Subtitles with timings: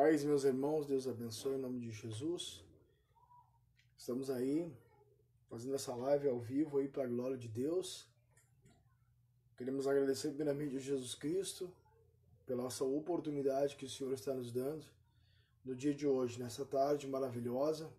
[0.00, 2.64] Paz, meus irmãos, Deus abençoe em nome de Jesus.
[3.96, 4.72] Estamos aí
[5.50, 8.06] fazendo essa live ao vivo aí para a glória de Deus.
[9.56, 11.68] Queremos agradecer primeiramente a Jesus Cristo
[12.46, 14.86] pela essa oportunidade que o Senhor está nos dando
[15.64, 17.90] no dia de hoje, nessa tarde maravilhosa,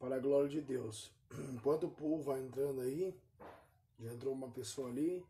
[0.00, 1.12] para a glória de Deus.
[1.54, 3.14] Enquanto o povo vai entrando aí,
[4.00, 5.24] já entrou uma pessoa ali,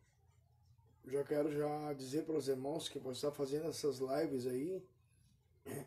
[1.05, 4.83] já quero já dizer para os irmãos que vão estar fazendo essas lives aí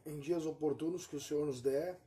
[0.05, 2.00] em dias oportunos que o Senhor nos der,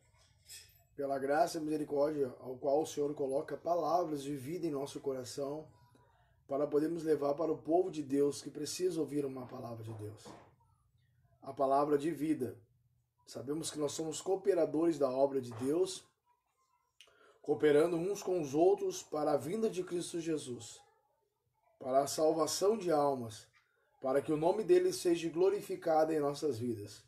[0.96, 5.66] pela graça e misericórdia ao qual o Senhor coloca palavras de vida em nosso coração,
[6.48, 10.24] para podermos levar para o povo de Deus que precisa ouvir uma palavra de Deus.
[11.42, 12.56] A palavra de vida.
[13.26, 16.04] Sabemos que nós somos cooperadores da obra de Deus,
[17.42, 20.80] cooperando uns com os outros para a vinda de Cristo Jesus,
[21.78, 23.46] para a salvação de almas,
[24.00, 27.04] para que o nome dele seja glorificado em nossas vidas.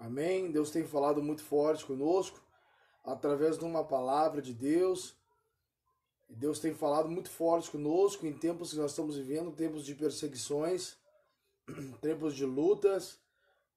[0.00, 0.50] Amém?
[0.50, 2.42] Deus tem falado muito forte conosco
[3.04, 5.14] através de uma palavra de Deus.
[6.26, 10.96] Deus tem falado muito forte conosco em tempos que nós estamos vivendo, tempos de perseguições,
[12.00, 13.18] tempos de lutas,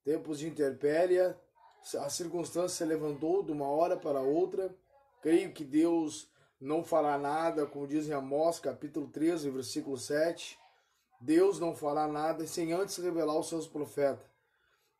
[0.02, 1.38] tempos de interpéria.
[1.98, 4.74] A circunstância se levantou de uma hora para outra.
[5.20, 6.26] Creio que Deus
[6.58, 10.58] não fará nada, como diz em Amós, capítulo 13, versículo 7.
[11.20, 14.33] Deus não fará nada sem antes revelar os seus profetas.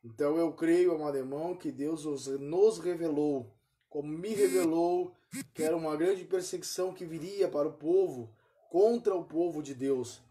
[0.05, 2.05] Então eu creio, amado irmão, que Deus
[2.39, 3.51] nos revelou,
[3.89, 5.11] como me revelou,
[5.51, 8.29] que era uma grande perseguição que viria para o povo,
[8.69, 10.21] contra o povo de Deus,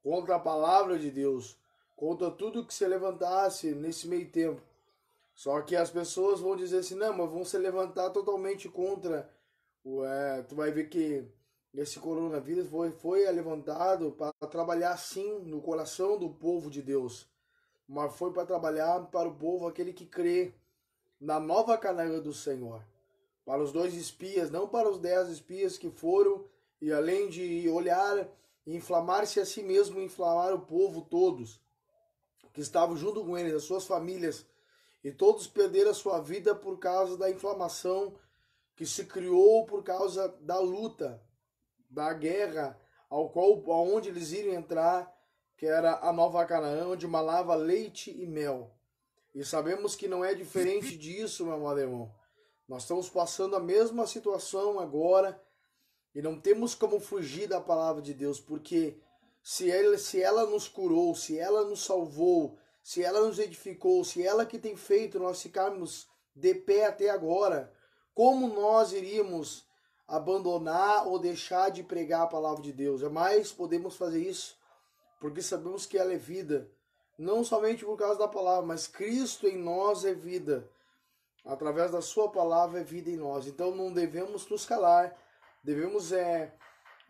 [0.00, 1.58] contra a palavra de Deus,
[1.96, 4.62] contra tudo que se levantasse nesse meio tempo.
[5.34, 9.28] Só que as pessoas vão dizer assim, não, mas vão se levantar totalmente contra.
[9.82, 11.24] O, é, tu vai ver que
[11.74, 17.29] esse coronavírus foi, foi levantado para trabalhar sim no coração do povo de Deus
[17.90, 20.54] mas foi para trabalhar para o povo aquele que crê
[21.20, 22.86] na nova Canaã do Senhor.
[23.44, 26.44] Para os dois espias, não para os dez espias que foram
[26.80, 28.28] e além de olhar
[28.64, 31.60] inflamar-se a si mesmo, inflamar o povo todos
[32.52, 34.46] que estavam junto com eles, as suas famílias,
[35.02, 38.14] e todos perderam a sua vida por causa da inflamação
[38.76, 41.20] que se criou por causa da luta,
[41.88, 42.78] da guerra,
[43.08, 45.12] ao qual aonde eles iriam entrar
[45.60, 48.70] que era a Nova Canaã, onde malava leite e mel.
[49.34, 52.10] E sabemos que não é diferente disso, meu amado irmão.
[52.66, 55.38] Nós estamos passando a mesma situação agora
[56.14, 58.96] e não temos como fugir da palavra de Deus, porque
[59.42, 64.26] se ela, se ela nos curou, se ela nos salvou, se ela nos edificou, se
[64.26, 67.70] ela que tem feito nós ficarmos de pé até agora,
[68.14, 69.68] como nós iríamos
[70.08, 73.02] abandonar ou deixar de pregar a palavra de Deus?
[73.02, 74.58] Jamais podemos fazer isso
[75.20, 76.66] porque sabemos que ela é vida,
[77.18, 80.66] não somente por causa da palavra, mas Cristo em nós é vida.
[81.44, 83.46] Através da sua palavra é vida em nós.
[83.46, 85.14] Então não devemos nos calar,
[85.62, 86.52] devemos é,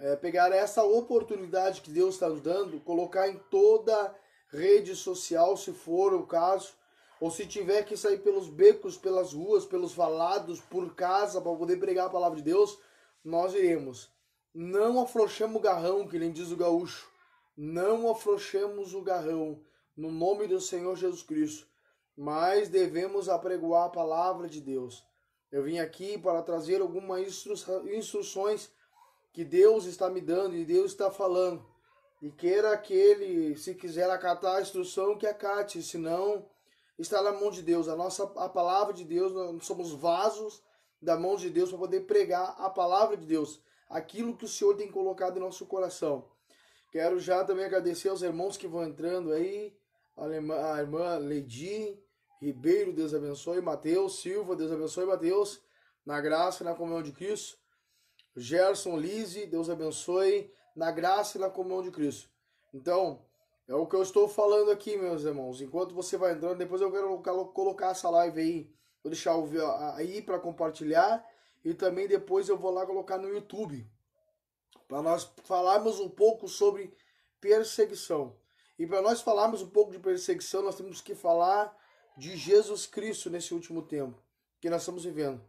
[0.00, 4.15] é pegar essa oportunidade que Deus está nos dando, colocar em toda
[4.48, 6.72] rede social, se for o caso,
[7.21, 11.77] ou se tiver que sair pelos becos, pelas ruas, pelos valados, por casa, para poder
[11.77, 12.77] pregar a palavra de Deus,
[13.25, 14.10] nós iremos.
[14.53, 17.09] Não afrouxemos o garrão, que nem diz o gaúcho
[17.56, 19.62] não afrouxemos o garrão
[19.96, 21.66] no nome do Senhor Jesus Cristo,
[22.16, 25.04] mas devemos apregoar a palavra de Deus.
[25.50, 27.54] Eu vim aqui para trazer algumas instru
[27.92, 28.70] instruções
[29.32, 31.64] que Deus está me dando e Deus está falando.
[32.22, 36.46] E queira aquele, se quiser acatar a instrução, que acate, senão
[36.98, 37.88] está na mão de Deus.
[37.88, 40.62] A nossa a palavra de Deus, nós somos vasos
[41.00, 44.76] da mão de Deus para poder pregar a palavra de Deus, aquilo que o Senhor
[44.76, 46.28] tem colocado em nosso coração.
[46.90, 49.72] Quero já também agradecer aos irmãos que vão entrando aí.
[50.16, 50.56] A irmã,
[51.14, 51.96] a Leidi
[52.40, 53.60] Ribeiro, Deus abençoe.
[53.60, 55.06] Mateus Silva, Deus abençoe.
[55.06, 55.62] Mateus,
[56.04, 57.56] na graça e na comunhão de Cristo.
[58.36, 60.53] Gerson Lise, Deus abençoe.
[60.74, 62.28] Na graça e na comunhão de Cristo.
[62.74, 63.24] Então,
[63.68, 65.60] é o que eu estou falando aqui, meus irmãos.
[65.60, 66.91] Enquanto você vai entrando, depois eu
[67.22, 68.74] quero colocar essa live aí.
[69.03, 69.34] Vou deixar
[69.94, 71.24] aí para compartilhar.
[71.65, 73.88] E também depois eu vou lá colocar no YouTube
[74.91, 76.92] para nós falarmos um pouco sobre
[77.41, 78.37] perseguição.
[78.77, 81.72] E para nós falarmos um pouco de perseguição, nós temos que falar
[82.16, 84.21] de Jesus Cristo nesse último tempo
[84.60, 85.41] que nós estamos vivendo.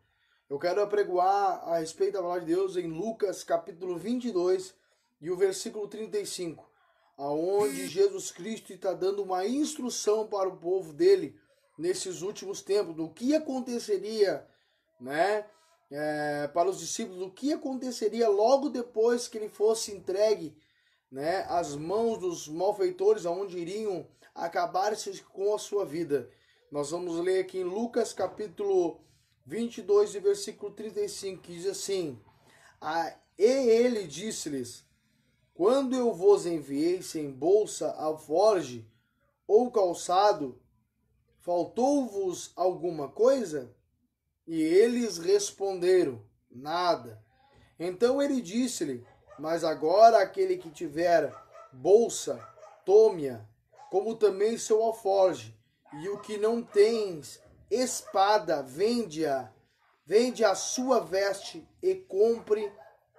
[0.48, 4.76] Eu quero apregoar a respeito da palavra de Deus em Lucas capítulo 22
[5.20, 6.70] e o versículo 35,
[7.18, 11.36] aonde Jesus Cristo está dando uma instrução para o povo dele
[11.76, 14.48] nesses últimos tempos, do que aconteceria,
[15.00, 15.48] né?
[15.92, 20.56] É, para os discípulos o que aconteceria logo depois que ele fosse entregue
[21.12, 26.30] né, às mãos dos malfeitores, aonde iriam acabar-se com a sua vida.
[26.72, 29.02] Nós vamos ler aqui em Lucas capítulo
[29.46, 32.18] 22 e versículo 35, que diz assim:
[32.80, 34.86] ah, E ele disse-lhes:
[35.54, 38.88] Quando eu vos enviei sem bolsa, alforge
[39.46, 40.58] ou calçado,
[41.42, 43.76] faltou-vos alguma coisa?
[44.52, 46.22] E eles responderam:
[46.52, 47.24] Nada.
[47.80, 49.02] Então ele disse-lhe:
[49.40, 51.34] Mas agora aquele que tiver
[51.72, 52.38] bolsa,
[52.86, 53.40] tome-a,
[53.90, 55.58] como também seu alforge,
[55.94, 59.50] e o que não tens espada, vende-a,
[60.06, 62.70] vende a sua veste e compre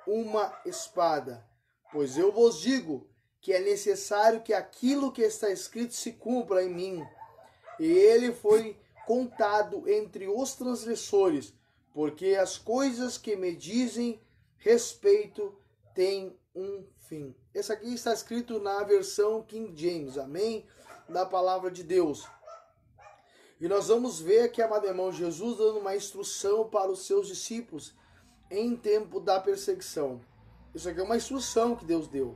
[0.06, 1.42] uma espada.
[1.90, 3.08] Pois eu vos digo
[3.40, 7.06] que é necessário que aquilo que está escrito se cumpra em mim.
[7.80, 8.76] E ele foi
[9.06, 11.52] contado entre os transgressores,
[11.92, 14.20] porque as coisas que me dizem
[14.58, 15.54] respeito
[15.94, 17.34] têm um fim.
[17.54, 20.66] Esse aqui está escrito na versão King James, amém?
[21.08, 22.26] Da palavra de Deus.
[23.60, 27.94] E nós vamos ver aqui, amado irmão, Jesus dando uma instrução para os seus discípulos
[28.50, 30.20] em tempo da perseguição.
[30.74, 32.34] Isso aqui é uma instrução que Deus deu.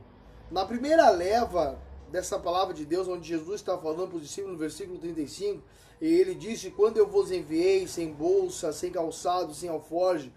[0.49, 1.81] Na primeira leva
[2.11, 5.63] dessa palavra de Deus, onde Jesus está falando para os discípulos no versículo 35,
[5.99, 10.33] e ele disse: Quando eu vos enviei sem bolsa, sem calçado, sem alforge,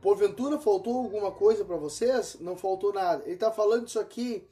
[0.00, 2.36] porventura faltou alguma coisa para vocês?
[2.40, 3.22] Não faltou nada.
[3.24, 4.46] Ele está falando isso aqui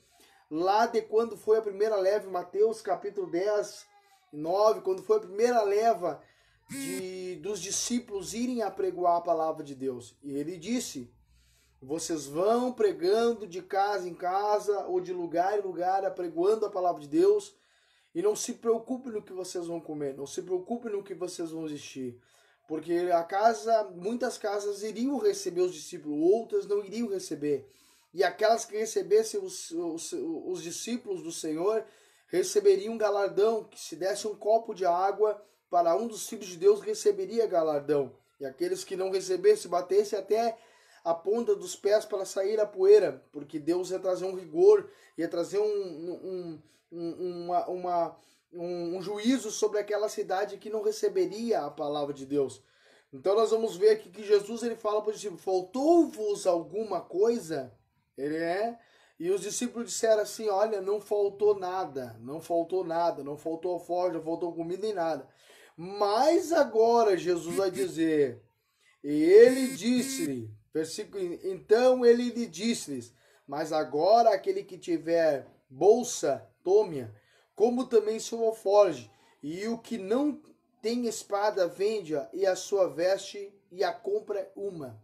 [0.51, 3.87] lá de quando foi a primeira leva, Mateus capítulo 10,
[4.33, 6.21] 9, quando foi a primeira leva
[6.69, 10.17] de, dos discípulos irem apregoar a palavra de Deus.
[10.23, 11.11] E ele disse:
[11.85, 17.03] Vocês vão pregando de casa em casa ou de lugar em lugar, apregoando a palavra
[17.03, 17.55] de Deus
[18.15, 21.51] e não se preocupe no que vocês vão comer, não se preocupe no que vocês
[21.51, 22.19] vão vestir.
[22.67, 27.69] Porque a casa, muitas casas iriam receber os discípulos, outras não iriam receber.
[28.15, 31.85] E aquelas que recebessem os, os, os discípulos do Senhor
[32.29, 35.39] receberiam galardão, que se desse um copo de água
[35.69, 38.11] para um dos filhos de Deus receberia galardão.
[38.41, 40.57] E aqueles que não recebessem, batessem até
[41.05, 45.29] a ponta dos pés para sair a poeira, porque Deus ia trazer um rigor, ia
[45.29, 48.17] trazer um, um, um, uma, uma,
[48.53, 52.63] um, um juízo sobre aquela cidade que não receberia a palavra de Deus.
[53.13, 57.73] Então nós vamos ver aqui que Jesus ele fala para os discípulos: faltou-vos alguma coisa?
[58.17, 58.79] Ele é.
[59.21, 64.17] E os discípulos disseram assim: Olha, não faltou nada, não faltou nada, não faltou alforje,
[64.17, 65.29] não faltou comida nem nada.
[65.77, 68.43] Mas agora Jesus vai dizer:
[69.03, 73.15] E ele disse-lhe, versículo, então ele lhe disse-lhes:
[73.47, 77.09] Mas agora aquele que tiver bolsa, tome-a,
[77.55, 79.09] como também seu alforge,
[79.41, 80.43] e o que não
[80.83, 85.01] tem espada, vende-a, e a sua veste, e a compra uma.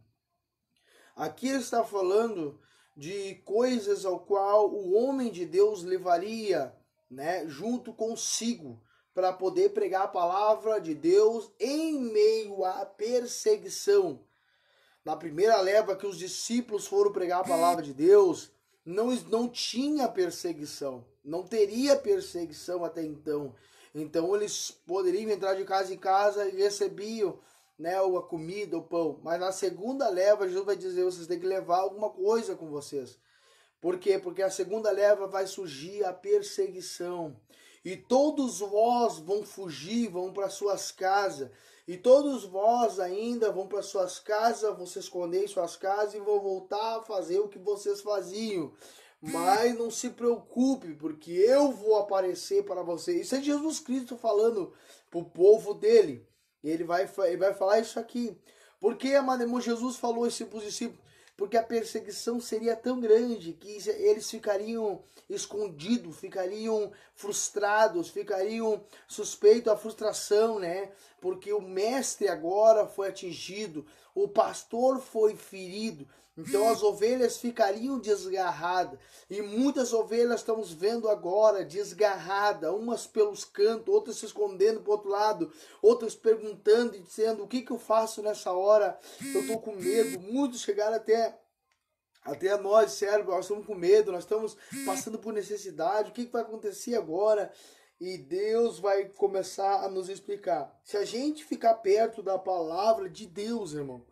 [1.14, 2.60] Aqui está falando
[2.96, 6.74] de coisas ao qual o homem de Deus levaria,
[7.10, 8.82] né, junto consigo,
[9.14, 14.24] para poder pregar a palavra de Deus em meio à perseguição.
[15.04, 18.50] Na primeira leva que os discípulos foram pregar a palavra de Deus,
[18.84, 23.54] não, não tinha perseguição, não teria perseguição até então.
[23.94, 27.38] Então eles poderiam entrar de casa em casa e recebiam
[27.78, 29.18] né, a comida, o pão.
[29.22, 33.18] Mas na segunda leva, Jesus vai dizer: vocês têm que levar alguma coisa com vocês.
[33.80, 34.18] Por quê?
[34.18, 37.34] Porque a segunda leva vai surgir a perseguição.
[37.82, 41.50] E todos vós vão fugir, vão para suas casas.
[41.86, 46.20] E todos vós ainda vão para suas casas, vão se esconder em suas casas e
[46.20, 48.72] vão voltar a fazer o que vocês faziam.
[49.20, 53.20] Mas não se preocupe, porque eu vou aparecer para você.
[53.20, 54.72] Isso é Jesus Cristo falando
[55.10, 56.26] para o povo dele.
[56.62, 58.36] Ele vai, ele vai falar isso aqui.
[58.80, 61.09] Porque, amado irmão, Jesus falou isso para os discípulos?
[61.40, 69.74] Porque a perseguição seria tão grande que eles ficariam escondidos, ficariam frustrados, ficariam suspeitos à
[69.74, 70.92] frustração, né?
[71.18, 76.06] Porque o mestre agora foi atingido, o pastor foi ferido,
[76.36, 78.98] então as ovelhas ficariam desgarradas.
[79.28, 85.10] E muitas ovelhas estamos vendo agora desgarradas, umas pelos cantos, outras se escondendo para outro
[85.10, 88.98] lado, outras perguntando e dizendo: o que, que eu faço nessa hora?
[89.34, 90.20] Eu estou com medo.
[90.20, 91.38] Muitos chegaram até
[92.22, 96.32] até nós, cérebro, nós estamos com medo, nós estamos passando por necessidade, o que, que
[96.32, 97.50] vai acontecer agora?
[97.98, 100.78] E Deus vai começar a nos explicar.
[100.84, 104.04] Se a gente ficar perto da palavra de Deus, irmão,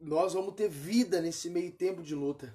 [0.00, 2.54] nós vamos ter vida nesse meio tempo de luta.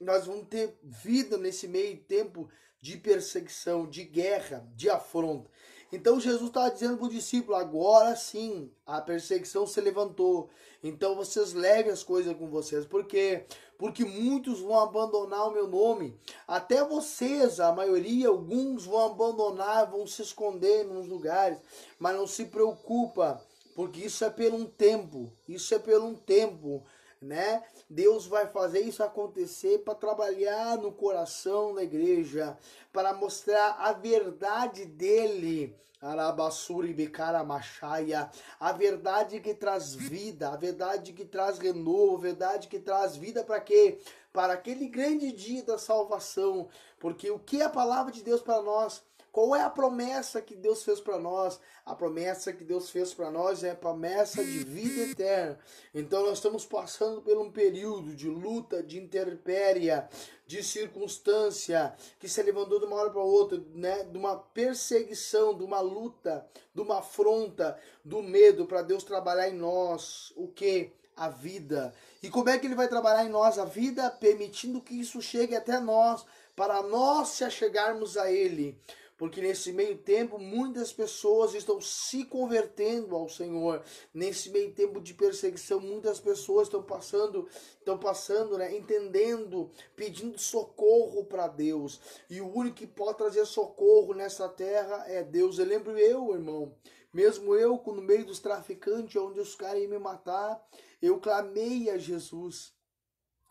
[0.00, 2.48] Nós vamos ter vida nesse meio tempo
[2.80, 5.50] de perseguição, de guerra, de afronta.
[5.92, 10.50] Então Jesus estava dizendo para o discípulo: agora sim, a perseguição se levantou.
[10.82, 12.84] Então vocês levem as coisas com vocês.
[12.84, 13.46] Por quê?
[13.78, 16.18] Porque muitos vão abandonar o meu nome.
[16.46, 21.58] Até vocês, a maioria, alguns vão abandonar, vão se esconder nos lugares.
[21.98, 23.40] Mas não se preocupa,
[23.74, 25.32] porque isso é pelo um tempo.
[25.48, 26.84] Isso é pelo um tempo
[27.24, 27.62] né?
[27.88, 32.56] Deus vai fazer isso acontecer para trabalhar no coração da igreja,
[32.92, 35.74] para mostrar a verdade dele.
[36.00, 42.68] Arabassuri Bekara Machaia, a verdade que traz vida, a verdade que traz renovo, a verdade
[42.68, 43.98] que traz vida para quê?
[44.30, 46.68] Para aquele grande dia da salvação.
[46.98, 49.02] Porque o que é a palavra de Deus para nós?
[49.34, 51.58] Qual é a promessa que Deus fez para nós?
[51.84, 55.58] A promessa que Deus fez para nós é a promessa de vida eterna.
[55.92, 60.08] Então nós estamos passando por um período de luta, de interpéria,
[60.46, 64.04] de circunstância que se levantou de uma hora para outra, né?
[64.04, 69.54] De uma perseguição, de uma luta, de uma afronta, do medo para Deus trabalhar em
[69.54, 70.32] nós.
[70.36, 70.92] O que?
[71.16, 71.92] A vida.
[72.22, 74.08] E como é que ele vai trabalhar em nós a vida?
[74.10, 76.24] Permitindo que isso chegue até nós,
[76.54, 78.78] para nós se achegarmos a Ele
[79.24, 83.82] porque nesse meio tempo muitas pessoas estão se convertendo ao Senhor.
[84.12, 91.24] Nesse meio tempo de perseguição, muitas pessoas estão passando, estão passando, né, entendendo, pedindo socorro
[91.24, 92.02] para Deus.
[92.28, 95.58] E o único que pode trazer socorro nessa terra é Deus.
[95.58, 96.74] Eu lembro eu, irmão,
[97.10, 100.62] mesmo eu no meio dos traficantes, onde os caras iam me matar,
[101.00, 102.73] eu clamei a Jesus.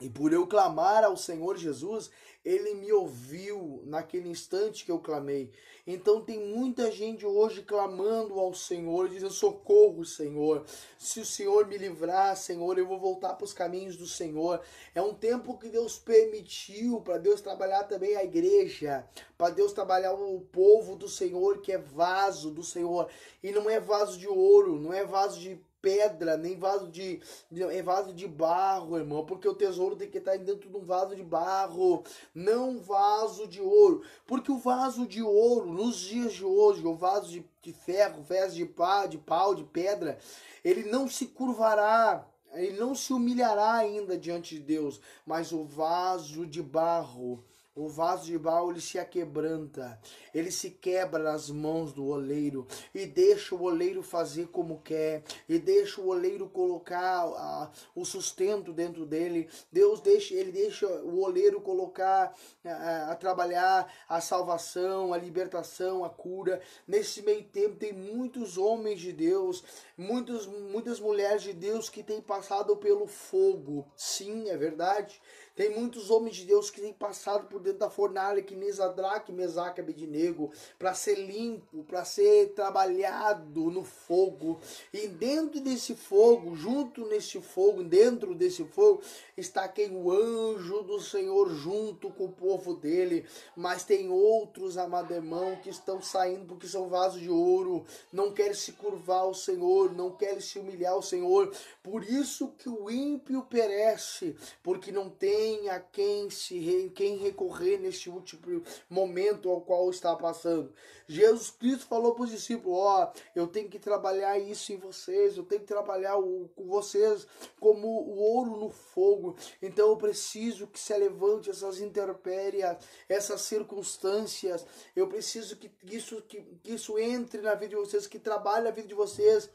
[0.02, 2.10] E por eu clamar ao Senhor Jesus,
[2.44, 5.52] ele me ouviu naquele instante que eu clamei.
[5.86, 10.66] Então tem muita gente hoje clamando ao Senhor, dizendo: socorro, Senhor.
[10.98, 14.62] Se o Senhor me livrar, Senhor, eu vou voltar para os caminhos do Senhor.
[14.96, 19.08] É um tempo que Deus permitiu para Deus trabalhar também a igreja,
[19.38, 23.10] para Deus trabalhar o povo do Senhor, que é vaso do Senhor.
[23.42, 27.22] E não é vaso de ouro, não é vaso de pedra, nem vaso de,
[27.52, 30.86] de é vaso de barro, irmão, porque o tesouro tem que estar dentro de um
[30.86, 36.46] vaso de barro, não vaso de ouro, porque o vaso de ouro, nos dias de
[36.46, 40.18] hoje, o vaso de, de ferro, vaso de pá, de pau, de pedra,
[40.64, 46.46] ele não se curvará, ele não se humilhará ainda diante de Deus, mas o vaso
[46.46, 47.44] de barro,
[47.76, 50.00] o vaso de barro ele se aquebranta,
[50.34, 55.58] ele se quebra nas mãos do oleiro e deixa o oleiro fazer como quer, e
[55.58, 59.50] deixa o oleiro colocar a, o sustento dentro dele.
[59.72, 66.10] Deus deixa, ele deixa o oleiro colocar a, a trabalhar a salvação, a libertação, a
[66.10, 66.62] cura.
[66.88, 69.64] Nesse meio tempo tem muitos homens de Deus,
[69.98, 73.88] muitos, muitas mulheres de Deus que têm passado pelo fogo.
[73.96, 75.20] Sim, é verdade
[75.56, 79.82] tem muitos homens de Deus que têm passado por dentro da fornalha, que Nesadraque, Mesaque,
[79.82, 84.60] Abednego, para ser limpo, para ser trabalhado no fogo.
[84.92, 89.02] E dentro desse fogo, junto nesse fogo, dentro desse fogo,
[89.38, 93.24] está quem o anjo do Senhor junto com o povo dele.
[93.56, 98.56] Mas tem outros, amado irmão, que estão saindo porque são vasos de ouro, não querem
[98.56, 101.56] se curvar ao Senhor, não querem se humilhar ao Senhor.
[101.84, 107.78] Por isso que o ímpio perece, porque não tem tem a quem se quem recorrer
[107.78, 110.74] neste último momento ao qual está passando.
[111.06, 115.36] Jesus Cristo falou para os discípulos: ó, oh, eu tenho que trabalhar isso em vocês,
[115.36, 117.28] eu tenho que trabalhar o, com vocês
[117.60, 119.36] como o ouro no fogo.
[119.62, 122.78] Então eu preciso que se levante essas intempéries,
[123.10, 124.66] essas circunstâncias.
[124.96, 128.72] Eu preciso que isso que, que isso entre na vida de vocês, que trabalhe a
[128.72, 129.50] vida de vocês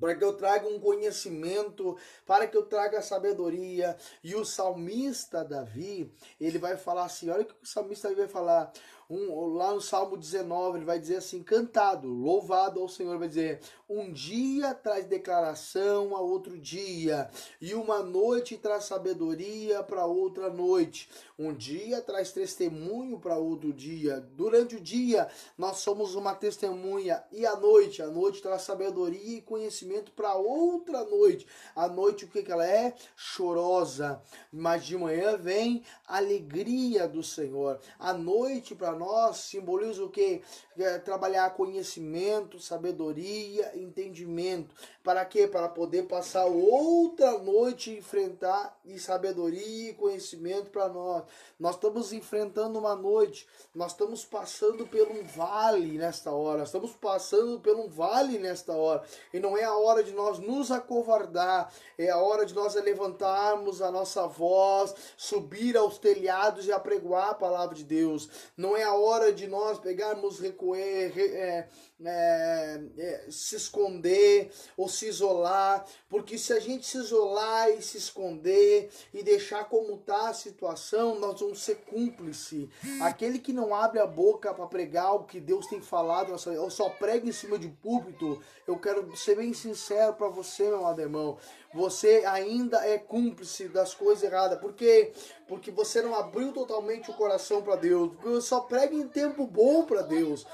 [0.00, 1.96] para que eu traga um conhecimento,
[2.26, 3.96] para que eu traga sabedoria.
[4.22, 8.30] E o salmista Davi, ele vai falar assim: olha o que o salmista Davi vai
[8.30, 8.72] falar.
[9.10, 13.60] Um, lá no Salmo 19, ele vai dizer assim: cantado, louvado ao Senhor, vai dizer:
[13.92, 17.30] um dia traz declaração a outro dia,
[17.60, 21.10] e uma noite traz sabedoria para outra noite.
[21.38, 24.20] Um dia traz testemunho para outro dia.
[24.34, 29.42] Durante o dia, nós somos uma testemunha, e a noite, a noite traz sabedoria e
[29.42, 31.46] conhecimento para outra noite.
[31.76, 32.94] A noite, o que, que ela é?
[33.14, 37.78] Chorosa, mas de manhã vem alegria do Senhor.
[37.98, 40.40] A noite, para nós, simboliza o que?
[40.78, 44.74] É trabalhar conhecimento, sabedoria entendimento.
[45.02, 45.46] Para quê?
[45.46, 51.24] Para poder passar outra noite e enfrentar sabedoria e conhecimento para nós.
[51.58, 57.60] Nós estamos enfrentando uma noite, nós estamos passando por um vale nesta hora, estamos passando
[57.60, 59.02] por um vale nesta hora.
[59.32, 63.82] E não é a hora de nós nos acovardar, é a hora de nós levantarmos
[63.82, 68.28] a nossa voz, subir aos telhados e apregoar a palavra de Deus.
[68.56, 71.68] Não é a hora de nós pegarmos, recuer, é,
[72.04, 77.98] é, é, se esconder ou se isolar, porque se a gente se isolar e se
[77.98, 82.68] esconder e deixar como está a situação, nós vamos ser cúmplice.
[83.00, 86.88] Aquele que não abre a boca para pregar o que Deus tem falado, ou só
[86.88, 91.38] prega em cima de púlpito, eu quero ser bem sincero para você, meu irmão
[91.72, 94.58] você ainda é cúmplice das coisas erradas.
[94.58, 95.12] Por quê?
[95.48, 98.10] Porque você não abriu totalmente o coração para Deus.
[98.12, 100.46] Porque você só prega em tempo bom para Deus.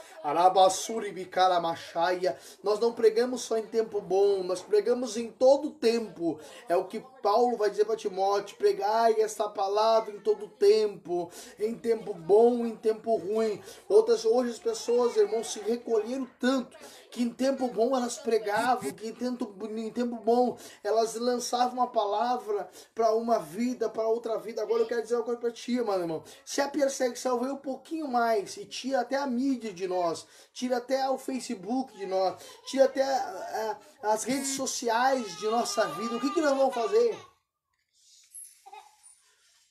[2.63, 6.39] Nós não pregamos só em tempo bom, nós pregamos em todo tempo.
[6.69, 11.75] É o que Paulo vai dizer para Timóteo: pregai esta palavra em todo tempo, em
[11.75, 13.61] tempo bom, em tempo ruim.
[13.89, 16.77] Outras hoje as pessoas, irmãos, se recolheram tanto
[17.11, 21.87] que em tempo bom elas pregavam, que em tempo, em tempo bom elas lançavam uma
[21.87, 24.62] palavra para uma vida, para outra vida.
[24.62, 26.25] Agora eu quero dizer uma coisa para ti, mano, irmão.
[26.45, 30.79] Se a perseguição veio um pouquinho mais e tira até a mídia de nós, tira
[30.79, 36.17] até o Facebook de nós, tira até a, a, as redes sociais de nossa vida,
[36.17, 37.15] o que, que nós vamos fazer?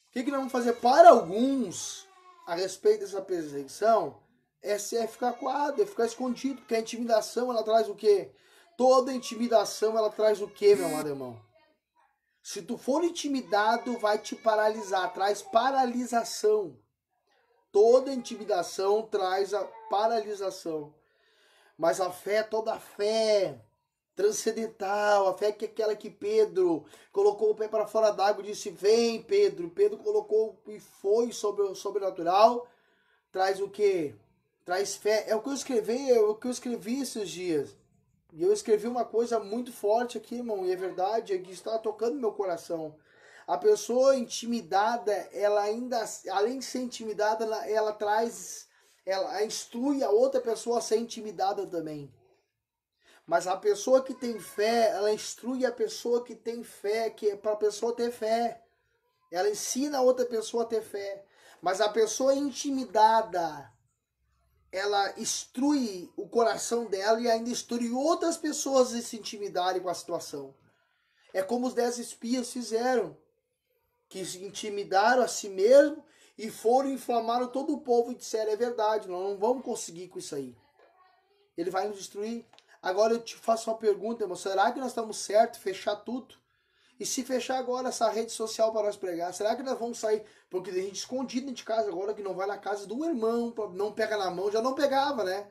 [0.08, 2.08] O que, que nós vamos fazer para alguns
[2.48, 4.27] a respeito dessa perseguição?
[4.62, 8.32] É, é ficar coado, é ficar escondido, porque a intimidação ela traz o quê?
[8.78, 11.42] Toda intimidação ela traz o quê, meu amado irmão?
[12.44, 16.78] Se tu for intimidado, vai te paralisar, traz paralisação.
[17.72, 20.94] Toda intimidação traz a paralisação.
[21.78, 23.62] Mas a fé, toda a fé
[24.16, 28.48] transcendental, a fé que é aquela que Pedro colocou o pé para fora d'água e
[28.48, 29.70] disse: Vem, Pedro.
[29.70, 32.68] Pedro colocou e foi sobre o sobrenatural.
[33.32, 34.16] Traz o que?
[34.68, 35.24] Traz fé.
[35.28, 37.74] É o que eu escrevi, é o que eu escrevi esses dias.
[38.34, 41.80] E eu escrevi uma coisa muito forte aqui, irmão, e é verdade, é que está
[41.80, 42.94] tocando meu coração.
[43.48, 48.68] A pessoa intimidada, ela ainda, além de ser intimidada, ela, ela traz,
[49.06, 52.14] ela instrui a outra pessoa a ser intimidada também.
[53.26, 57.38] Mas a pessoa que tem fé, ela instrui a pessoa que tem fé, que é
[57.38, 58.62] para a pessoa ter fé.
[59.32, 61.24] Ela ensina a outra pessoa a ter fé.
[61.62, 63.72] Mas a pessoa intimidada,
[64.72, 69.94] ela instrui o coração dela e ainda instrui outras pessoas a se intimidarem com a
[69.94, 70.54] situação.
[71.34, 73.18] É como os dez espias fizeram,
[74.10, 76.04] que se intimidaram a si mesmo
[76.38, 80.20] e foram inflamaram todo o povo e disseram, é verdade, nós não vamos conseguir com
[80.20, 80.56] isso aí.
[81.58, 82.46] Ele vai nos destruir.
[82.82, 86.36] Agora eu te faço uma pergunta, irmão, será que nós estamos certos fechar tudo?
[87.00, 90.24] E se fechar agora essa rede social para nós pregar, será que nós vamos sair?
[90.50, 93.92] Porque tem gente escondida de casa agora que não vai na casa do irmão, não
[93.92, 95.48] pega na mão, já não pegava, né?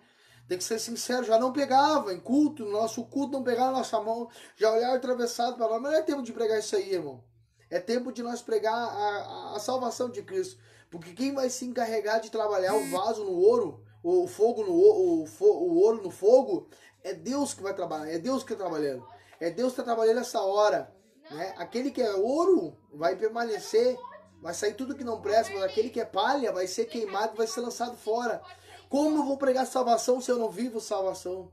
[0.49, 2.13] Tem que ser sincero, já não pegava.
[2.13, 5.81] Em culto, no nosso culto não pegava na nossa mão, já olhava atravessado para lá.
[5.81, 7.23] Mas não é tempo de pregar isso aí, irmão.
[7.69, 10.61] É tempo de nós pregar a, a, a salvação de Cristo.
[10.89, 15.25] Porque quem vai se encarregar de trabalhar o vaso no ouro, o fogo no o,
[15.25, 16.69] o, o ouro no fogo,
[17.03, 19.07] é Deus que vai trabalhar, é Deus que está trabalhando.
[19.41, 20.95] É Deus que está trabalhando essa hora.
[21.31, 21.55] Né?
[21.57, 23.99] Aquele que é ouro vai permanecer,
[24.41, 27.47] vai sair tudo que não presta, mas aquele que é palha vai ser queimado, vai
[27.47, 28.41] ser lançado fora.
[28.89, 31.51] Como eu vou pregar salvação se eu não vivo salvação?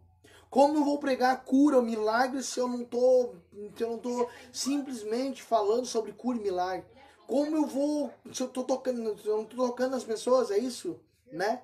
[0.49, 3.33] Como eu vou pregar cura, milagre, se eu não tô,
[3.75, 6.85] se eu não tô simplesmente falando sobre cura e milagre?
[7.25, 10.99] Como eu vou, se eu tô tocando, eu não tô tocando as pessoas, é isso,
[11.31, 11.63] né?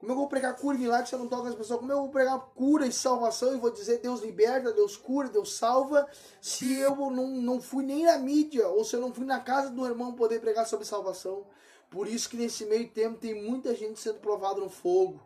[0.00, 1.78] Como eu vou pregar cura e milagre se eu não toco as pessoas?
[1.78, 5.52] Como eu vou pregar cura e salvação e vou dizer Deus liberta, Deus cura, Deus
[5.52, 6.08] salva,
[6.40, 9.68] se eu não, não fui nem na mídia ou se eu não fui na casa
[9.68, 11.44] do irmão poder pregar sobre salvação?
[11.90, 15.20] Por isso que nesse meio tempo tem muita gente sendo provada no fogo.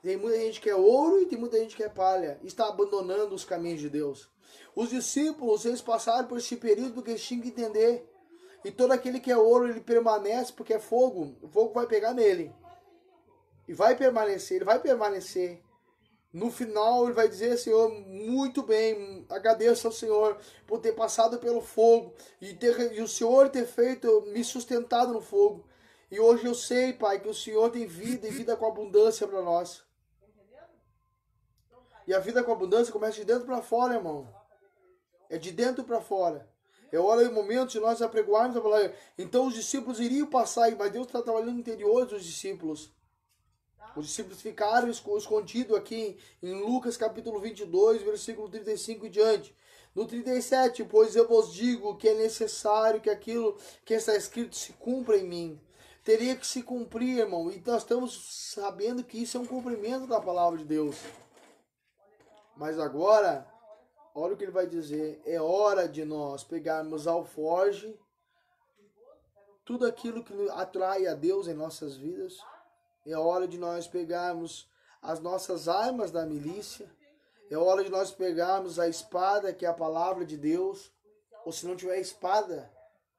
[0.00, 2.38] Tem muita gente que é ouro e tem muita gente que é palha.
[2.44, 4.28] Está abandonando os caminhos de Deus.
[4.76, 8.08] Os discípulos, eles passaram por esse período porque eles tinham que entender.
[8.64, 11.34] E todo aquele que é ouro, ele permanece porque é fogo.
[11.42, 12.52] O fogo vai pegar nele.
[13.70, 15.62] E vai permanecer, ele vai permanecer.
[16.32, 21.60] No final ele vai dizer, Senhor, muito bem, agradeço ao Senhor por ter passado pelo
[21.60, 25.64] fogo e, ter, e o Senhor ter feito, me sustentado no fogo.
[26.10, 29.40] E hoje eu sei, Pai, que o Senhor tem vida e vida com abundância para
[29.40, 29.84] nós.
[32.08, 34.34] E a vida com abundância começa de dentro para fora, irmão.
[35.28, 36.50] É de dentro para fora.
[36.90, 38.92] É hora e momento de nós apregoarmos a palavra.
[39.16, 42.92] Então os discípulos iriam passar, mas Deus está trabalhando no interior dos discípulos.
[43.96, 49.54] Os discípulos ficaram escondidos aqui em Lucas capítulo 22, versículo 35 e diante.
[49.94, 54.72] No 37, pois eu vos digo que é necessário que aquilo que está escrito se
[54.74, 55.60] cumpra em mim.
[56.04, 57.50] Teria que se cumprir, irmão.
[57.50, 60.96] E nós estamos sabendo que isso é um cumprimento da palavra de Deus.
[62.56, 63.46] Mas agora,
[64.14, 65.20] olha o que ele vai dizer.
[65.26, 67.98] É hora de nós pegarmos alforge,
[69.64, 72.38] tudo aquilo que atrai a Deus em nossas vidas
[73.12, 74.68] é hora de nós pegarmos
[75.02, 76.90] as nossas armas da milícia.
[77.50, 80.92] É hora de nós pegarmos a espada, que é a palavra de Deus.
[81.44, 82.70] Ou se não tiver espada,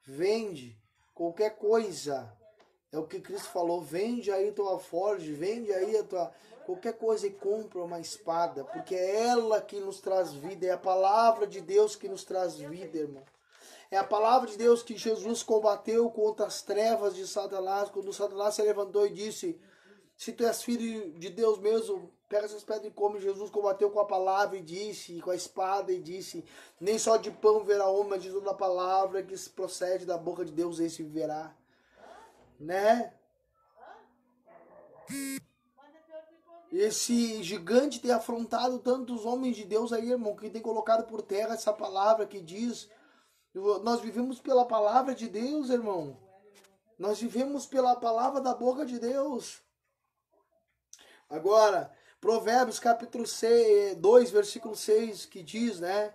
[0.04, 0.78] vende
[1.14, 2.32] qualquer coisa.
[2.92, 6.32] É o que Cristo falou: vende aí tua forge, vende aí a tua
[6.66, 10.78] qualquer coisa e compra uma espada, porque é ela que nos traz vida, é a
[10.78, 13.24] palavra de Deus que nos traz vida, irmão.
[13.90, 18.56] É a palavra de Deus que Jesus combateu contra as trevas de Satanás, quando Satanás
[18.56, 19.60] se levantou e disse:
[20.22, 23.20] Se tu és filho de Deus mesmo, pega essas pedras e come.
[23.20, 26.46] Jesus combateu com a palavra e disse, com a espada e disse:
[26.80, 30.46] Nem só de pão verá homem, mas de toda a palavra que procede da boca
[30.46, 31.52] de Deus, esse viverá.
[32.60, 33.12] Né?
[36.72, 41.56] Esse gigante tem afrontado tantos homens de Deus aí, irmão, que tem colocado por terra
[41.56, 42.88] essa palavra que diz
[43.82, 46.16] nós vivemos pela palavra de Deus, irmão.
[47.00, 49.64] Nós vivemos pela palavra da boca de Deus.
[51.32, 51.90] Agora,
[52.20, 56.14] Provérbios capítulo 6, 2, versículo 6, que diz, né?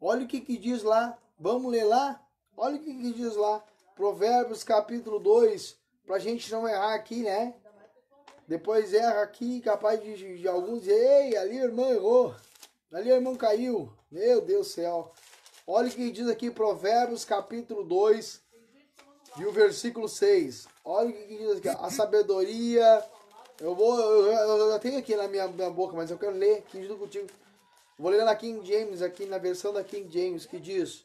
[0.00, 1.16] Olha o que, que diz lá.
[1.38, 2.20] Vamos ler lá?
[2.56, 3.64] Olha o que, que diz lá.
[3.94, 7.54] Provérbios capítulo 2, pra gente não errar aqui, né?
[8.48, 12.34] Depois erra aqui, capaz de, de alguns dizer, ei, ali o irmão errou.
[12.92, 13.92] Ali o irmão caiu.
[14.10, 15.12] Meu Deus do céu.
[15.64, 18.42] Olha o que diz aqui Provérbios capítulo 2
[19.38, 20.66] e o versículo 6.
[20.84, 21.68] Olha o que diz aqui.
[21.68, 23.04] A sabedoria.
[23.60, 23.98] Eu vou.
[23.98, 27.28] Eu, eu tenho aqui na minha, minha, boca, mas eu quero ler aqui junto contigo.
[27.98, 31.04] Vou ler na King James, aqui na versão da King James, que diz.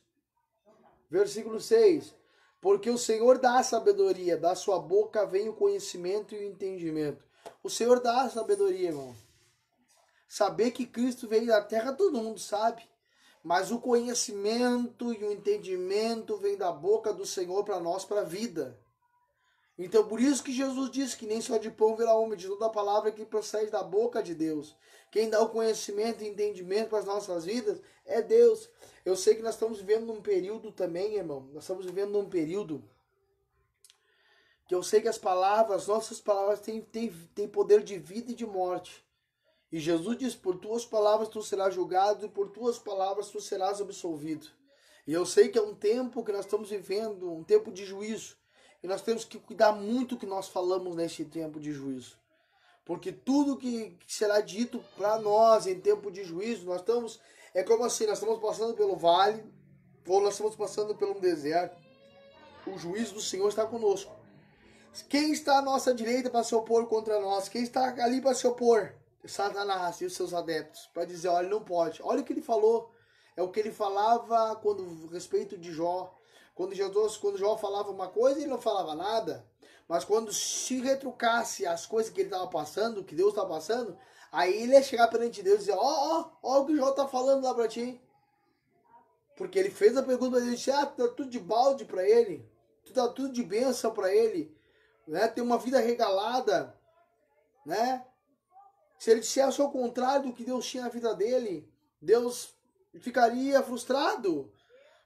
[1.09, 2.13] Versículo 6.
[2.61, 7.23] Porque o Senhor dá a sabedoria, da sua boca vem o conhecimento e o entendimento.
[7.63, 9.15] O Senhor dá a sabedoria, irmão.
[10.27, 12.83] Saber que Cristo veio da terra, todo mundo sabe.
[13.43, 18.25] Mas o conhecimento e o entendimento vem da boca do Senhor para nós, para a
[18.25, 18.79] vida.
[19.83, 22.67] Então, por isso que Jesus disse que nem só de pão virá homem, de toda
[22.67, 24.75] a palavra que procede da boca de Deus.
[25.11, 28.69] Quem dá o conhecimento e entendimento para as nossas vidas é Deus.
[29.03, 31.49] Eu sei que nós estamos vivendo num período também, irmão.
[31.53, 32.83] Nós estamos vivendo num período
[34.67, 38.35] que eu sei que as palavras, nossas palavras, têm, têm, têm poder de vida e
[38.35, 39.05] de morte.
[39.71, 43.81] E Jesus diz: Por tuas palavras tu serás julgado, e por tuas palavras tu serás
[43.81, 44.47] absolvido.
[45.05, 48.37] E eu sei que é um tempo que nós estamos vivendo, um tempo de juízo.
[48.83, 52.17] E nós temos que cuidar muito que nós falamos neste tempo de juízo.
[52.85, 57.19] Porque tudo que será dito para nós em tempo de juízo, nós estamos.
[57.53, 59.41] É como assim: nós estamos passando pelo vale,
[60.05, 61.81] ou nós estamos passando um deserto.
[62.67, 64.11] O juízo do Senhor está conosco.
[65.09, 67.49] Quem está à nossa direita para se opor contra nós?
[67.49, 68.93] Quem está ali para se opor?
[69.25, 72.01] Satanás e os seus adeptos para dizer, olha, não pode.
[72.03, 72.91] Olha o que ele falou.
[73.35, 76.13] É o que ele falava quando respeito de Jó.
[76.53, 79.45] Quando Jesus, quando Jó falava uma coisa, ele não falava nada.
[79.87, 83.97] Mas quando se retrucasse as coisas que ele estava passando, que Deus estava passando,
[84.31, 87.07] aí ele ia chegar perante Deus e dizer, ó, ó, ó o que Jó está
[87.07, 88.01] falando lá para ti.
[89.35, 92.47] Porque ele fez a pergunta, ele disse, ah, tá tudo de balde para ele,
[92.93, 94.55] tá tudo de bênção para ele,
[95.07, 95.27] né?
[95.27, 96.77] Tem uma vida regalada,
[97.65, 98.05] né?
[98.99, 101.67] Se ele dissesse ao contrário do que Deus tinha na vida dele,
[101.99, 102.53] Deus
[102.99, 104.52] ficaria frustrado.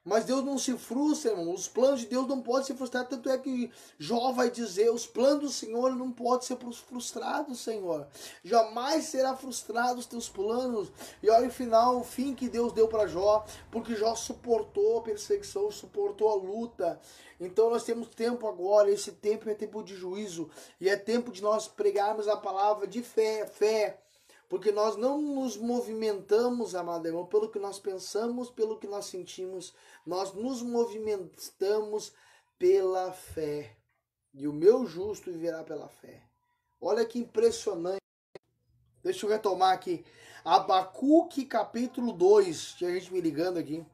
[0.07, 1.53] Mas Deus não se frustra, irmão.
[1.53, 3.05] Os planos de Deus não podem se frustrar.
[3.05, 8.07] Tanto é que Jó vai dizer: os planos do Senhor não podem ser frustrados, Senhor.
[8.41, 10.89] Jamais será frustrado os teus planos.
[11.21, 13.45] E olha o final, o fim que Deus deu para Jó.
[13.69, 17.01] Porque Jó suportou a perseguição, suportou a luta.
[17.37, 21.41] Então nós temos tempo agora, esse tempo é tempo de juízo e é tempo de
[21.41, 23.99] nós pregarmos a palavra de fé, fé,
[24.49, 29.73] porque nós não nos movimentamos, amado irmão, pelo que nós pensamos, pelo que nós sentimos,
[30.05, 32.13] nós nos movimentamos
[32.57, 33.75] pela fé.
[34.33, 36.23] E o meu justo viverá pela fé.
[36.79, 38.01] Olha que impressionante.
[39.03, 40.05] Deixa eu retomar aqui.
[40.45, 42.73] Abacuque capítulo 2.
[42.73, 43.85] Tinha gente me ligando aqui.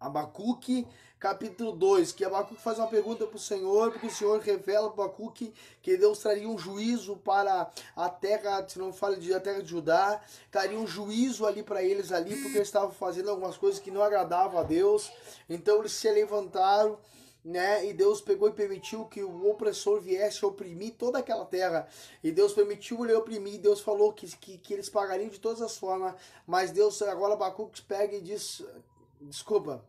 [0.00, 0.86] Abacuque
[1.24, 5.04] capítulo 2, que Abacuque faz uma pergunta para o Senhor, porque o Senhor revela para
[5.04, 9.62] Abacuque que Deus traria um juízo para a terra, se não fala de a terra
[9.62, 13.80] de Judá, traria um juízo ali para eles ali, porque eles estavam fazendo algumas coisas
[13.80, 15.10] que não agradavam a Deus.
[15.48, 16.98] Então eles se levantaram
[17.42, 17.86] né?
[17.86, 21.86] E Deus pegou e permitiu que o opressor viesse oprimir toda aquela terra.
[22.22, 23.60] E Deus permitiu ele oprimir.
[23.60, 26.14] Deus falou que, que, que eles pagariam de todas as formas.
[26.46, 28.64] Mas Deus, agora Abacuque pega e diz:
[29.20, 29.84] Desculpa,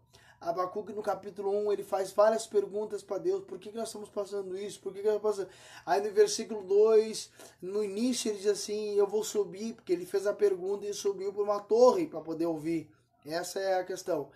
[0.45, 4.10] Abacuque no capítulo 1, ele faz várias perguntas para Deus, por que, que nós estamos
[4.10, 4.79] passando isso?
[4.79, 5.49] Por que, que nós passando?
[5.84, 7.31] Aí no versículo 2,
[7.63, 11.34] no início ele diz assim, eu vou subir, porque ele fez a pergunta e subiu
[11.34, 12.91] para uma torre para poder ouvir.
[13.25, 14.29] Essa é a questão.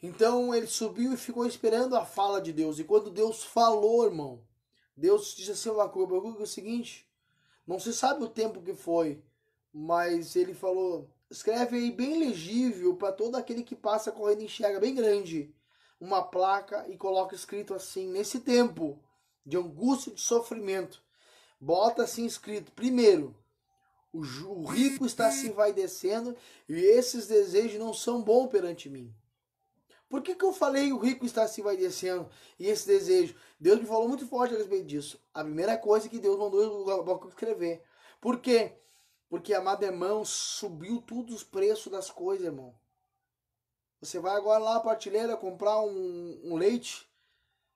[0.00, 2.78] Então ele subiu e ficou esperando a fala de Deus.
[2.78, 4.40] E quando Deus falou, irmão,
[4.96, 7.10] Deus disse assim, Abacuque, Abacuque é o seguinte,
[7.66, 9.20] Não se sabe o tempo que foi,
[9.72, 14.94] mas ele falou: escreve aí bem legível para todo aquele que passa correndo enxerga, bem
[14.94, 15.52] grande,
[16.00, 18.98] uma placa e coloca escrito assim: nesse tempo
[19.44, 21.02] de angústia e de sofrimento,
[21.60, 23.34] bota assim escrito: primeiro,
[24.12, 26.36] o, rico está se vai descendo
[26.68, 29.14] e esses desejos não são bons perante mim.
[30.08, 32.28] Por que, que eu falei o rico está se vai descendo
[32.58, 33.34] e esse desejo?
[33.58, 35.20] Deus me falou muito forte a respeito disso.
[35.34, 37.82] A primeira coisa que Deus mandou o escrever.
[38.20, 38.74] Por quê?
[39.28, 42.72] Porque, amado irmão, subiu tudo os preços das coisas, irmão.
[44.06, 47.10] Você vai agora lá na prateleira comprar um, um leite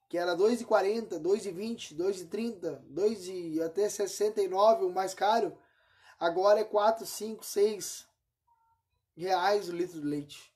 [0.09, 5.59] que era 2,40, 2,20, 2,30, 2 e até 69 o mais caro.
[6.21, 8.07] Agora é 4, 5, 6
[9.16, 10.55] reais o litro de leite.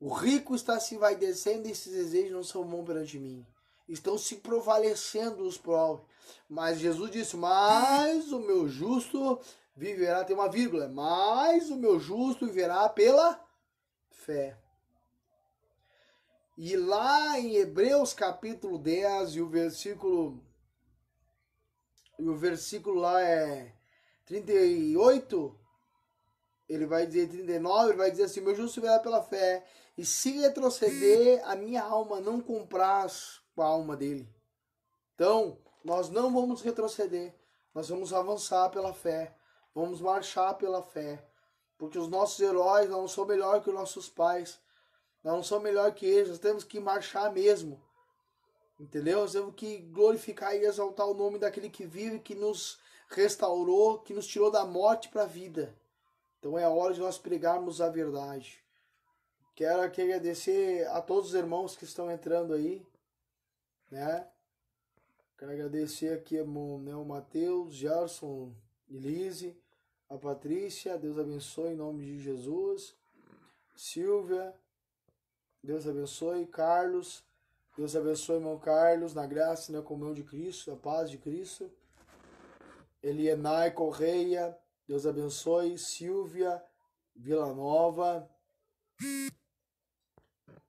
[0.00, 3.46] O rico está se vai descendo e esses desejos não são bons perante mim.
[3.88, 6.04] Estão se prevalecendo os povos.
[6.48, 9.40] Mas Jesus disse: Mas o meu justo
[9.76, 13.47] viverá, tem uma vírgula, mas o meu justo viverá pela
[14.28, 14.58] fé.
[16.58, 20.44] E lá em Hebreus capítulo 10 e o versículo
[22.18, 23.72] e o versículo lá é
[24.26, 25.58] 38,
[26.68, 29.64] ele vai dizer 39, ele vai dizer assim: "Meu justo viverá pela fé,
[29.96, 34.28] e se retroceder, a minha alma não compraz com a alma dele".
[35.14, 37.34] Então, nós não vamos retroceder,
[37.72, 39.34] nós vamos avançar pela fé,
[39.74, 41.24] vamos marchar pela fé,
[41.78, 44.60] porque os nossos heróis não são melhor que os nossos pais,
[45.22, 47.80] não são melhor que eles, nós temos que marchar mesmo.
[48.78, 49.20] Entendeu?
[49.20, 54.12] Nós temos que glorificar e exaltar o nome daquele que vive, que nos restaurou, que
[54.12, 55.74] nos tirou da morte para a vida.
[56.38, 58.62] Então é hora de nós pregarmos a verdade.
[59.54, 62.86] Quero aqui agradecer a todos os irmãos que estão entrando aí,
[63.90, 64.28] né?
[65.36, 68.52] Quero agradecer aqui né, o Matheus, Gerson,
[68.88, 69.56] Elise,
[70.08, 72.96] a Patrícia, Deus abençoe em nome de Jesus.
[73.76, 74.54] Silvia,
[75.62, 76.46] Deus abençoe.
[76.46, 77.22] Carlos,
[77.76, 81.70] Deus abençoe, irmão Carlos, na graça e na comunhão de Cristo, na paz de Cristo.
[83.02, 85.78] Elienai Correia, Deus abençoe.
[85.78, 86.62] Silvia
[87.14, 88.28] Villanova,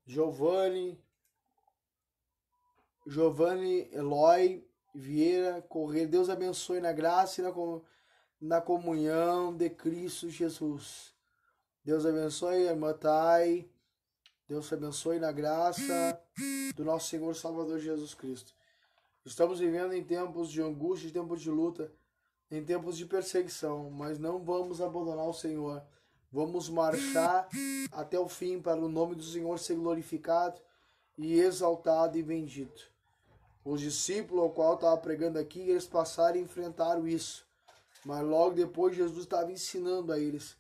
[0.06, 1.02] Giovanni,
[3.08, 6.08] Giovanni Eloy Vieira Correia.
[6.08, 7.52] Deus abençoe na graça e na,
[8.39, 11.13] na comunhão de Cristo Jesus.
[11.84, 13.69] Deus abençoe a irmã Thay.
[14.47, 16.19] Deus te abençoe na graça
[16.75, 18.54] do nosso Senhor Salvador Jesus Cristo.
[19.25, 21.91] Estamos vivendo em tempos de angústia, em tempos de luta,
[22.49, 25.84] em tempos de perseguição, mas não vamos abandonar o Senhor.
[26.32, 27.49] Vamos marchar
[27.91, 30.60] até o fim para o nome do Senhor ser glorificado
[31.17, 32.89] e exaltado e bendito.
[33.63, 37.48] Os discípulos ao qual estava pregando aqui, eles passaram e enfrentaram isso.
[38.05, 40.57] Mas logo depois Jesus estava ensinando a eles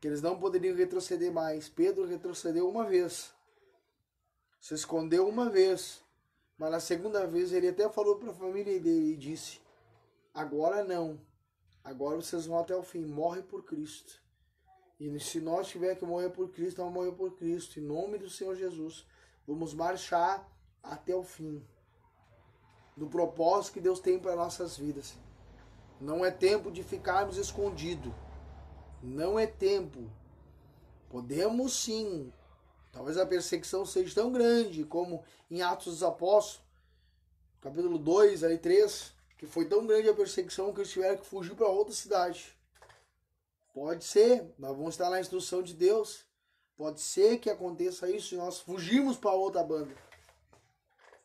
[0.00, 1.68] que eles não poderiam retroceder mais.
[1.68, 3.32] Pedro retrocedeu uma vez.
[4.60, 6.02] Se escondeu uma vez.
[6.56, 9.60] Mas na segunda vez ele até falou para a família dele e disse:
[10.32, 11.20] Agora não.
[11.84, 13.04] Agora vocês vão até o fim.
[13.04, 14.20] Morre por Cristo.
[14.98, 17.78] E se nós tiver que morrer por Cristo, vamos morrer por Cristo.
[17.78, 19.06] Em nome do Senhor Jesus.
[19.46, 20.46] Vamos marchar
[20.82, 21.64] até o fim
[22.96, 25.16] do propósito que Deus tem para nossas vidas.
[26.00, 28.12] Não é tempo de ficarmos escondidos.
[29.02, 30.10] Não é tempo.
[31.08, 32.32] Podemos sim.
[32.92, 36.66] Talvez a perseguição seja tão grande como em Atos dos Apóstolos,
[37.60, 41.54] capítulo 2, ali 3, que foi tão grande a perseguição que eles tiveram que fugir
[41.54, 42.56] para outra cidade.
[43.74, 46.26] Pode ser, nós vamos estar na instrução de Deus.
[46.76, 49.94] Pode ser que aconteça isso e nós fugimos para outra banda.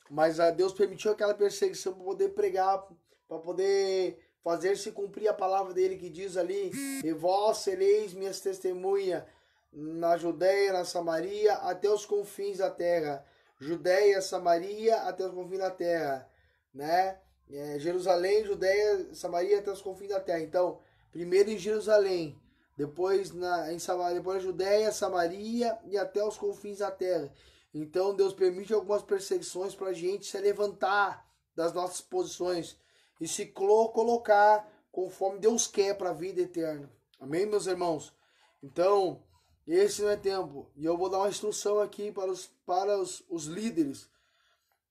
[0.10, 2.88] Mas a Deus permitiu aquela perseguição para poder pregar,
[3.28, 6.72] para poder fazer-se cumprir a palavra dele que diz ali:
[7.04, 9.24] E vós sereis minhas testemunhas
[9.72, 13.26] na Judéia, na Samaria, até os confins da terra.
[13.60, 16.30] Judéia, Samaria, até os confins da terra,
[16.74, 17.20] né?
[17.50, 20.40] É, Jerusalém, Judéia, Samaria, até os confins da terra.
[20.40, 20.80] Então,
[21.12, 22.40] primeiro em Jerusalém,
[22.76, 27.32] depois na em Samaria, depois na Judéia, Samaria e até os confins da terra.
[27.74, 32.78] Então Deus permite algumas perseguições para a gente se levantar das nossas posições
[33.24, 36.92] e se colocar conforme Deus quer para a vida eterna.
[37.18, 38.14] Amém, meus irmãos?
[38.62, 39.24] Então,
[39.66, 40.70] esse não é tempo.
[40.76, 44.10] E eu vou dar uma instrução aqui para os, para os, os líderes.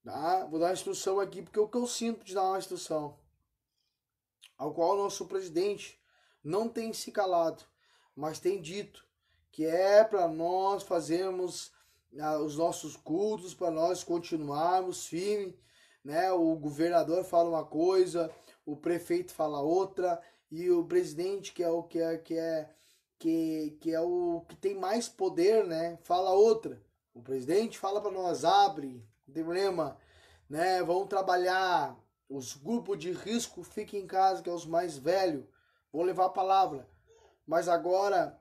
[0.03, 0.47] Tá?
[0.47, 3.19] Vou dar uma instrução aqui, porque é o que eu sinto de dar uma instrução.
[4.57, 6.01] Ao qual o nosso presidente
[6.43, 7.63] não tem se calado,
[8.17, 9.07] mas tem dito
[9.51, 11.71] que é para nós fazermos
[12.19, 15.55] ah, os nossos cultos, para nós continuarmos firmes
[16.05, 16.33] né?
[16.33, 18.31] O governador fala uma coisa,
[18.65, 22.71] o prefeito fala outra e o presidente que é o que é que é
[23.23, 26.83] que, que é o que tem mais poder, né, fala outra.
[27.15, 29.97] O presidente fala para nós abre, não tem problema,
[30.51, 30.83] né?
[30.83, 31.97] Vão trabalhar,
[32.29, 35.45] os grupos de risco fiquem em casa, que é os mais velhos,
[35.93, 36.89] vão levar a palavra.
[37.47, 38.37] Mas agora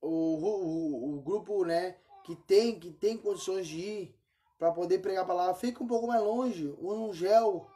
[0.00, 4.17] o, o, o grupo, né, que tem que tem condições de ir
[4.58, 7.70] para poder pregar a palavra, fica um pouco mais longe, um gel.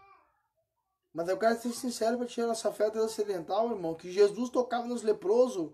[1.14, 5.03] Mas eu quero ser sincero para tirar nossa fé transcendental, irmão, que Jesus tocava nos
[5.03, 5.71] leprosos,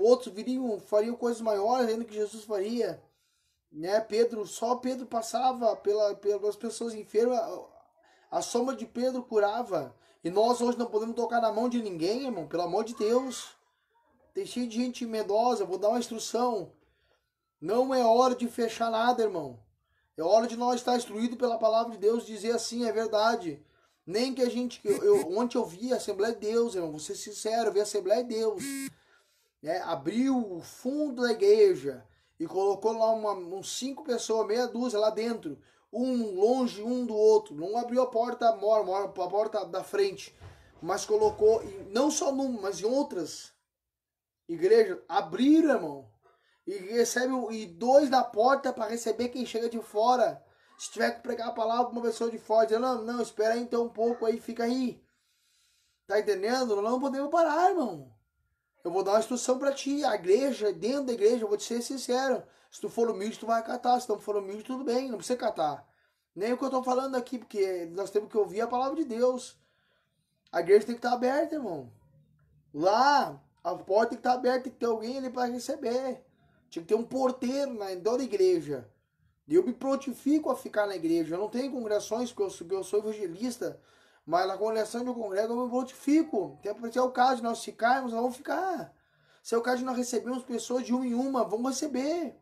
[0.00, 3.02] outros viriam, fariam coisas maiores ainda que Jesus faria.
[3.70, 4.00] Né?
[4.00, 9.96] Pedro, só Pedro passava pela, pelas pessoas enfermas, a, a sombra de Pedro curava.
[10.22, 13.56] E nós hoje não podemos tocar na mão de ninguém, irmão, pelo amor de Deus.
[14.34, 16.72] Tem cheio de gente medosa, vou dar uma instrução.
[17.60, 19.61] Não é hora de fechar nada, irmão.
[20.16, 23.64] É hora de nós estar instruído pela palavra de Deus, dizer assim, é verdade.
[24.06, 24.80] Nem que a gente.
[24.84, 27.80] Eu, eu, ontem eu vi a Assembleia de Deus, irmão, vou ser sincero, eu vi
[27.80, 28.62] a Assembleia de Deus.
[29.62, 32.04] Né, abriu o fundo da igreja
[32.38, 35.56] e colocou lá uma, uns cinco pessoas, meia dúzia lá dentro,
[35.92, 37.54] um longe um do outro.
[37.54, 40.34] Não abriu a porta mora, mora, a porta da frente,
[40.82, 43.52] mas colocou, não só numa, mas em outras
[44.48, 46.11] igrejas, abriram, irmão.
[46.66, 50.44] E recebe e dois na porta para receber quem chega de fora.
[50.78, 53.54] Se tiver que pregar a palavra para uma pessoa de fora, dizendo, não, não, espera
[53.54, 55.02] aí então um pouco aí, fica aí.
[56.06, 56.80] Tá entendendo?
[56.82, 58.12] Não podemos parar, irmão.
[58.84, 60.04] Eu vou dar uma instrução para ti.
[60.04, 62.42] A igreja, dentro da igreja, eu vou te ser sincero.
[62.70, 64.00] Se tu for humilde, tu vai catar.
[64.00, 65.86] Se não for humilde, tudo bem, não precisa catar.
[66.34, 69.04] Nem o que eu tô falando aqui, porque nós temos que ouvir a palavra de
[69.04, 69.58] Deus.
[70.50, 71.92] A igreja tem que estar aberta, irmão.
[72.74, 76.24] Lá, a porta tem que estar aberta, tem que ter alguém ali para receber.
[76.72, 78.88] Tinha que ter um porteiro na da igreja.
[79.46, 81.34] E eu me prontifico a ficar na igreja.
[81.34, 83.78] Eu não tenho congregações, porque eu, eu sou evangelista.
[84.24, 86.58] Mas na congregação de eu congrego, eu me prontifico.
[86.90, 88.90] Se é o caso de nós ficarmos, nós vamos ficar.
[89.42, 92.40] Se é o caso de nós recebermos pessoas de uma em uma, vamos receber.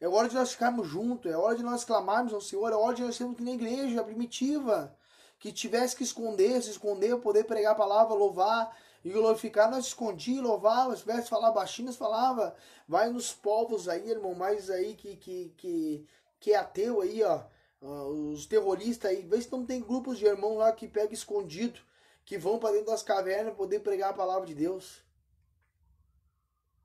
[0.00, 2.94] É hora de nós ficarmos juntos, é hora de nós clamarmos ao Senhor, é hora
[2.94, 4.96] de nós sermos que na igreja primitiva,
[5.38, 8.74] que tivesse que esconder, se esconder, poder pregar a palavra, louvar
[9.04, 12.54] e glorificar, nós escondia, louvava, se tivesse falar baixinho, falava,
[12.86, 16.06] vai nos povos aí, irmão, mais aí que, que, que,
[16.38, 17.44] que é ateu aí, ó,
[17.80, 21.80] os terroristas aí, vê se não tem grupos de irmão lá que pega escondido,
[22.24, 25.02] que vão para dentro das cavernas poder pregar a palavra de Deus.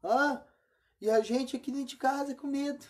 [0.02, 0.42] Ah,
[1.02, 2.86] e a gente aqui dentro de casa com medo.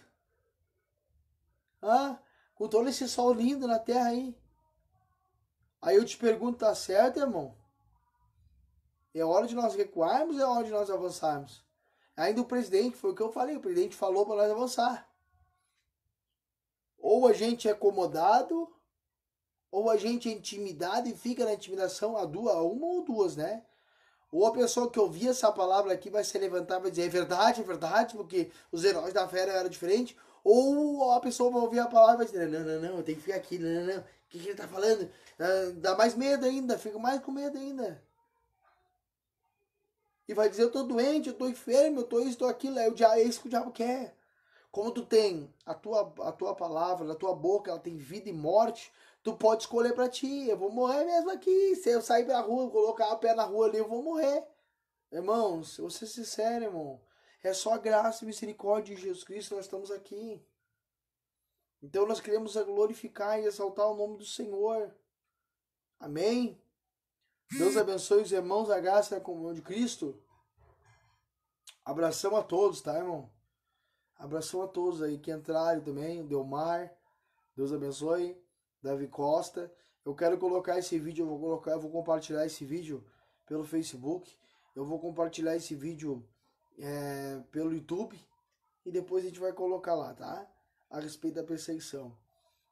[1.82, 2.20] Ah,
[2.54, 4.38] com todo esse sol lindo na terra aí.
[5.82, 7.56] Aí eu te pergunto, tá certo, irmão?
[9.16, 11.64] É hora de nós recuarmos, é hora de nós avançarmos.
[12.18, 15.10] Ainda o presidente, foi o que eu falei, o presidente falou para nós avançar.
[16.98, 18.70] Ou a gente é acomodado,
[19.72, 23.64] ou a gente é intimidado e fica na intimidação a duas, uma ou duas, né?
[24.30, 27.10] Ou a pessoa que ouvir essa palavra aqui vai se levantar e vai dizer é
[27.10, 30.18] verdade, é verdade, porque os heróis da fé eram diferentes.
[30.44, 33.18] Ou a pessoa vai ouvir a palavra e vai dizer, não, não, não, eu tenho
[33.18, 34.02] que ficar aqui, não, não, não.
[34.02, 35.10] O que, que ele tá falando?
[35.40, 38.04] Ah, dá mais medo ainda, fica mais com medo ainda.
[40.28, 42.80] E vai dizer, eu tô doente, eu tô enfermo, eu tô isso, tô aquilo.
[42.80, 44.16] É, o diabo, é isso que o diabo quer.
[44.72, 48.34] Como tu tem a tua, a tua palavra, na tua boca, ela tem vida e
[48.34, 48.92] morte,
[49.24, 50.50] tu pode escolher para ti.
[50.50, 51.76] Eu vou morrer mesmo aqui.
[51.76, 54.46] Se eu sair pra rua, colocar a pé na rua ali, eu vou morrer.
[55.12, 57.00] Irmãos, eu vou ser sincero, irmão.
[57.44, 60.44] É só graça e misericórdia de Jesus Cristo nós estamos aqui.
[61.82, 64.94] Então nós queremos glorificar e exaltar o nome do Senhor.
[66.00, 66.60] Amém?
[67.52, 70.20] Deus abençoe os irmãos da graça e comunhão de Cristo.
[71.84, 73.30] Abração a todos, tá, irmão?
[74.18, 76.92] Abração a todos aí que entraram também, o Delmar,
[77.56, 78.38] Deus abençoe,
[78.82, 79.72] Davi Costa.
[80.04, 83.06] Eu quero colocar esse vídeo, eu vou colocar, eu vou compartilhar esse vídeo
[83.46, 84.36] pelo Facebook.
[84.76, 86.28] Eu vou compartilhar esse vídeo
[86.78, 88.20] é, pelo YouTube
[88.86, 90.48] e depois a gente vai colocar lá, tá?
[90.90, 92.16] A respeito da perseguição,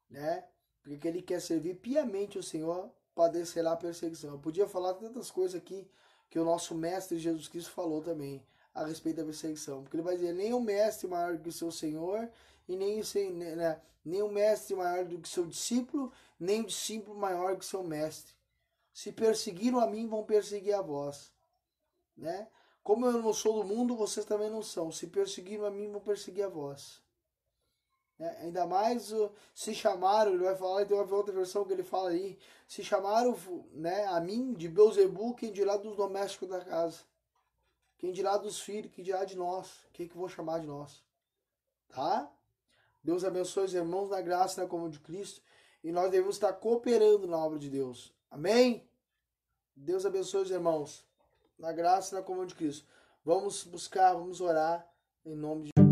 [0.10, 0.48] né?
[0.84, 4.32] Porque ele quer servir piamente o Senhor, padecerá perseguição.
[4.32, 5.88] Eu podia falar tantas coisas aqui
[6.30, 8.44] que o nosso mestre Jesus Cristo falou também
[8.74, 9.84] a respeito da perseguição.
[9.84, 12.28] Porque ele vai dizer, nem o mestre maior que o seu senhor,
[12.68, 16.66] e nem o, né, né, nem o mestre maior do que seu discípulo, nem o
[16.66, 18.34] discípulo maior que seu mestre.
[18.92, 21.32] Se perseguiram a mim, vão perseguir a vós.
[22.18, 22.48] Né?
[22.82, 24.92] Como eu não sou do mundo, vocês também não são.
[24.92, 27.03] Se perseguiram a mim, vão perseguir a vós.
[28.24, 28.38] Né?
[28.40, 29.12] Ainda mais
[29.54, 33.38] se chamaram, ele vai falar, tem uma outra versão que ele fala aí, se chamaram
[33.74, 37.00] né, a mim de Beuzebu, quem dirá dos domésticos da casa.
[37.98, 39.86] Quem dirá dos filhos, quem dirá de nós?
[39.92, 41.04] Quem que vou chamar de nós?
[41.90, 42.32] Tá?
[43.04, 45.42] Deus abençoe os irmãos na graça e na comunhão de Cristo.
[45.84, 48.14] e nós devemos estar cooperando na obra de Deus.
[48.32, 48.88] Amém?
[49.76, 51.06] Deus abençoe os irmãos.
[51.60, 52.88] Na graça e na comunhão de Cristo.
[53.26, 54.90] Vamos buscar, vamos orar
[55.26, 55.83] em nome de